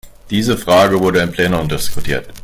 Diese 0.31 0.57
Frage 0.57 0.99
wurde 0.99 1.19
im 1.19 1.31
Plenum 1.31 1.69
diskutiert. 1.69 2.27